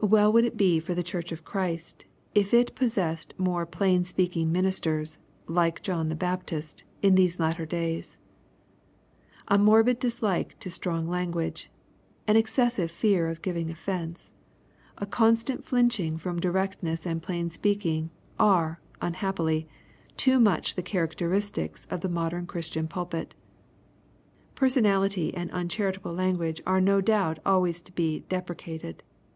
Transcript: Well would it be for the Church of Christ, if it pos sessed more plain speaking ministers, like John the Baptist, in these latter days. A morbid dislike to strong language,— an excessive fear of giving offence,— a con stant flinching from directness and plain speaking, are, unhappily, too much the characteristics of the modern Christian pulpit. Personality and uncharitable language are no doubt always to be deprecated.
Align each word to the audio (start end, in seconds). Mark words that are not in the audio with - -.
Well 0.00 0.32
would 0.32 0.44
it 0.44 0.56
be 0.56 0.80
for 0.80 0.96
the 0.96 1.02
Church 1.04 1.30
of 1.30 1.44
Christ, 1.44 2.04
if 2.34 2.52
it 2.52 2.74
pos 2.74 2.94
sessed 2.96 3.38
more 3.38 3.64
plain 3.64 4.02
speaking 4.02 4.50
ministers, 4.50 5.20
like 5.46 5.80
John 5.80 6.08
the 6.08 6.16
Baptist, 6.16 6.82
in 7.02 7.14
these 7.14 7.38
latter 7.38 7.64
days. 7.64 8.18
A 9.46 9.58
morbid 9.58 10.00
dislike 10.00 10.58
to 10.58 10.70
strong 10.72 11.06
language,— 11.06 11.70
an 12.26 12.34
excessive 12.34 12.90
fear 12.90 13.28
of 13.28 13.42
giving 13.42 13.70
offence,— 13.70 14.32
a 14.98 15.06
con 15.06 15.36
stant 15.36 15.64
flinching 15.64 16.18
from 16.18 16.40
directness 16.40 17.06
and 17.06 17.22
plain 17.22 17.48
speaking, 17.48 18.10
are, 18.40 18.80
unhappily, 19.00 19.68
too 20.16 20.40
much 20.40 20.74
the 20.74 20.82
characteristics 20.82 21.86
of 21.92 22.00
the 22.00 22.08
modern 22.08 22.44
Christian 22.44 22.88
pulpit. 22.88 23.36
Personality 24.56 25.32
and 25.32 25.48
uncharitable 25.52 26.12
language 26.12 26.60
are 26.66 26.80
no 26.80 27.00
doubt 27.00 27.38
always 27.46 27.80
to 27.82 27.92
be 27.92 28.24
deprecated. 28.28 29.04